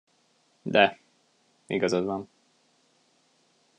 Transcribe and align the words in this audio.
De, 0.65 0.97
igazad 1.67 2.05
van. 2.05 2.27